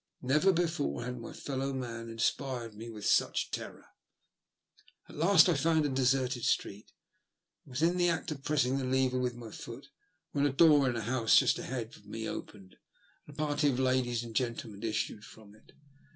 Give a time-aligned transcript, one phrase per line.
[0.23, 3.85] Never before had my fellow man inspired me with such terror.
[5.07, 6.91] At last I found a deserted street,
[7.65, 9.89] and was in the act of pressing the lever with my foot
[10.31, 12.77] when a door in a house just ahead of me opened,
[13.27, 15.71] and a party of ladies and gentlemen issued from it.